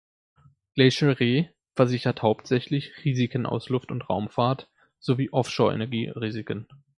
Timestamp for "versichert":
1.75-2.23